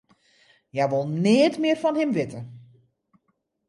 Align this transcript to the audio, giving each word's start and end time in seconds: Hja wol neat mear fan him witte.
Hja 0.73 0.85
wol 0.91 1.05
neat 1.23 1.55
mear 1.61 1.79
fan 1.81 1.99
him 1.99 2.11
witte. 2.15 2.39